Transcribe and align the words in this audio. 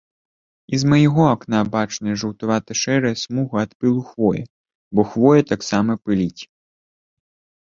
І 0.75 0.77
з 0.83 0.87
майго 0.91 1.23
акна 1.33 1.59
бачная 1.75 2.15
жаўтавата-шэрая 2.21 3.13
смуга 3.25 3.57
ад 3.67 3.71
пылку 3.83 4.03
хвоі, 4.09 4.41
бо 4.99 5.07
хвоя 5.11 5.41
таксама 5.53 5.91
пыліць. 6.07 6.41